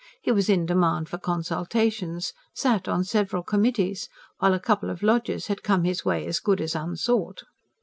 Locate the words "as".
6.25-6.39, 6.59-6.73